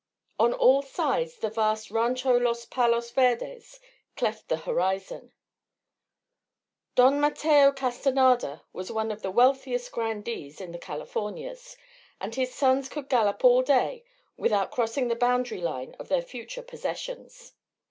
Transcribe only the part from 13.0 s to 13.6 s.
gallop